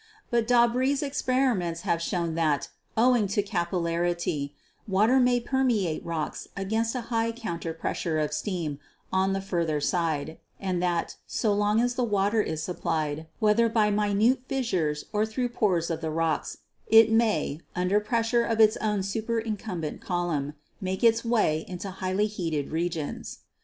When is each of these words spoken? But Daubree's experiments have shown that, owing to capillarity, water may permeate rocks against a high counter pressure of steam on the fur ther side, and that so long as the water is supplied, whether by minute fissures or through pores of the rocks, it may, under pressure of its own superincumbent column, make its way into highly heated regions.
But 0.31 0.47
Daubree's 0.47 1.03
experiments 1.03 1.81
have 1.81 2.01
shown 2.01 2.33
that, 2.33 2.69
owing 2.97 3.27
to 3.27 3.43
capillarity, 3.43 4.55
water 4.87 5.19
may 5.19 5.39
permeate 5.39 6.03
rocks 6.03 6.47
against 6.57 6.95
a 6.95 7.01
high 7.01 7.31
counter 7.31 7.71
pressure 7.71 8.17
of 8.17 8.33
steam 8.33 8.79
on 9.13 9.33
the 9.33 9.41
fur 9.41 9.63
ther 9.63 9.79
side, 9.79 10.39
and 10.59 10.81
that 10.81 11.17
so 11.27 11.53
long 11.53 11.79
as 11.79 11.93
the 11.93 12.03
water 12.03 12.41
is 12.41 12.63
supplied, 12.63 13.27
whether 13.37 13.69
by 13.69 13.91
minute 13.91 14.41
fissures 14.47 15.05
or 15.13 15.23
through 15.23 15.49
pores 15.49 15.91
of 15.91 16.01
the 16.01 16.09
rocks, 16.09 16.57
it 16.87 17.11
may, 17.11 17.59
under 17.75 17.99
pressure 17.99 18.43
of 18.43 18.59
its 18.59 18.77
own 18.77 19.03
superincumbent 19.03 20.01
column, 20.01 20.55
make 20.81 21.03
its 21.03 21.23
way 21.23 21.63
into 21.67 21.91
highly 21.91 22.25
heated 22.25 22.71
regions. 22.71 23.41